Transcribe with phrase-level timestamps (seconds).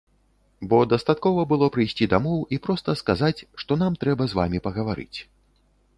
[0.71, 5.17] Бо дастаткова было прыйсці дамоў і проста сказаць, што нам трэба з вамі пагаварыць.